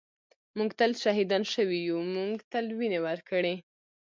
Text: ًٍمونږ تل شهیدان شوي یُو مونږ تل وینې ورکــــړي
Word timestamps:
ًٍمونږ 0.53 0.71
تل 0.79 0.91
شهیدان 1.03 1.43
شوي 1.53 1.79
یُو 1.87 1.97
مونږ 2.13 2.33
تل 2.51 2.65
وینې 2.79 2.99
ورکــــړي 3.07 3.55